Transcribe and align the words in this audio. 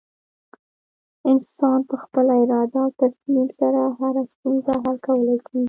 انسان 1.31 1.79
په 1.89 1.95
خپله 2.03 2.31
اراده 2.41 2.79
او 2.85 2.89
تصمیم 3.01 3.47
سره 3.59 3.81
هره 3.99 4.23
ستونزه 4.33 4.71
حل 4.83 4.95
کولی 5.05 5.37
شي. 5.45 5.59